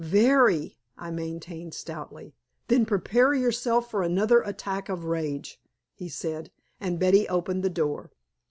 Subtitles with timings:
[0.03, 2.33] "Very," I maintained stoutly.
[2.69, 5.61] "Then prepare yourself for another attack of rage!"
[5.93, 6.49] he said.
[6.79, 8.09] And Betty opened the door.